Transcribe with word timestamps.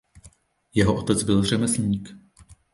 Jeho 0.73 0.95
otec 0.95 1.23
byl 1.23 1.43
řemeslník. 1.43 2.15